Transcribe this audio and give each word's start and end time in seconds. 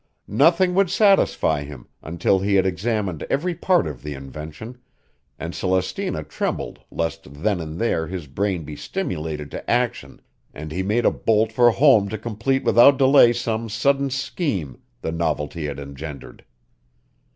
Nothing 0.27 0.73
would 0.73 0.89
satisfy 0.89 1.63
him 1.63 1.87
until 2.01 2.39
he 2.39 2.55
had 2.55 2.65
examined 2.65 3.21
every 3.29 3.53
part 3.53 3.85
of 3.85 4.01
the 4.01 4.15
invention, 4.15 4.79
and 5.37 5.53
Celestina 5.53 6.23
trembled 6.23 6.79
lest 6.89 7.31
then 7.43 7.59
and 7.61 7.77
there 7.79 8.07
his 8.07 8.25
brain 8.25 8.63
be 8.63 8.75
stimulated 8.75 9.51
to 9.51 9.69
action 9.69 10.19
and 10.55 10.71
he 10.71 10.81
make 10.81 11.03
a 11.03 11.11
bolt 11.11 11.51
for 11.51 11.69
home 11.69 12.09
to 12.09 12.17
complete 12.17 12.63
without 12.63 12.97
delay 12.97 13.31
some 13.31 13.69
sudden 13.69 14.09
scheme 14.09 14.81
the 15.01 15.11
novelty 15.11 15.67
had 15.67 15.77
engendered. 15.79 16.45